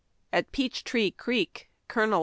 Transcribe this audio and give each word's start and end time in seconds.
At 0.33 0.51
Peach 0.51 0.83
Tree 0.83 1.11
Creek, 1.11 1.69
Col. 1.87 2.19